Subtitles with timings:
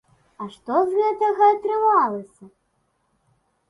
[0.43, 2.53] А што з гэтага атрымалася?